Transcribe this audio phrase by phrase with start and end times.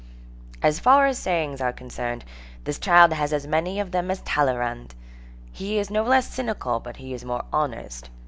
[0.63, 2.25] As far as sayings are concerned,
[2.63, 4.95] this child has as many of them as Talleyrand.
[5.51, 8.09] He is no less cynical, but he is more honest.